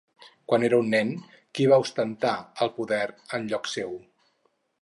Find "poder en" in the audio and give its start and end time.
2.81-3.47